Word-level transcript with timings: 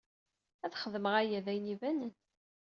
Ad 0.65 0.73
xedmeɣ 0.81 1.13
aya, 1.21 1.39
d 1.45 1.47
ayen 1.51 1.71
ibanen. 1.73 2.13